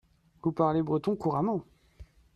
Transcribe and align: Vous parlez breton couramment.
Vous 0.41 0.51
parlez 0.51 0.81
breton 0.81 1.15
couramment. 1.15 1.63